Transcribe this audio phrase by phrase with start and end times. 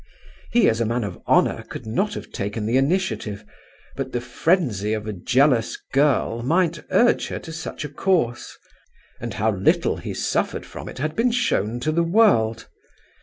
[0.49, 3.45] He, as a man of honour, could not have taken the initiative,
[3.95, 8.57] but the frenzy of a jealous girl might urge her to such a course;
[9.19, 12.67] and how little he suffered from it had been shown to the world.